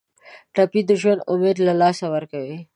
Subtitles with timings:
[0.53, 2.57] ټپي د ژوند امید له لاسه ورکوي.